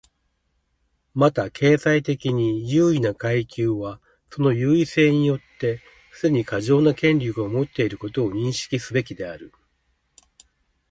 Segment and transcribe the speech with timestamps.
[1.13, 5.79] また、経済的に優位な階級はその優位性によって
[6.11, 9.53] すでに過剰な権力を持っていることを認識すべきである。